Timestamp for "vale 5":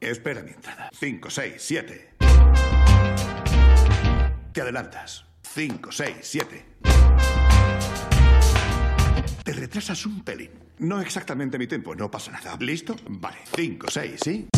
13.08-13.86